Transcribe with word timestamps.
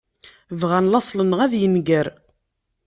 Bγan 0.59 0.85
laṣel-nneγ 0.93 1.39
ad 1.45 1.53
yenger. 1.61 2.07